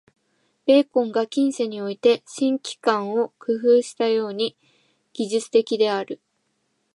[0.65, 4.57] ベーコンが近世において「新機関」を工夫したように、
[5.13, 6.19] 技術的である。